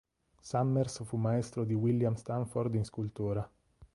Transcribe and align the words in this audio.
Summers 0.41 1.03
fu 1.03 1.15
maestro 1.17 1.63
di 1.63 1.75
William 1.75 2.15
Stanford 2.15 2.73
in 2.73 2.85
scultura. 2.85 3.47